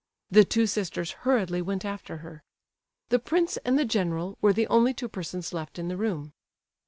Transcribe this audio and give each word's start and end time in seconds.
The 0.31 0.43
two 0.43 0.65
sisters 0.65 1.11
hurriedly 1.11 1.61
went 1.61 1.85
after 1.85 2.17
her. 2.25 2.41
The 3.09 3.19
prince 3.19 3.57
and 3.57 3.77
the 3.77 3.85
general 3.85 4.35
were 4.41 4.51
the 4.51 4.65
only 4.65 4.95
two 4.95 5.07
persons 5.07 5.53
left 5.53 5.77
in 5.77 5.89
the 5.89 5.95
room. 5.95 6.33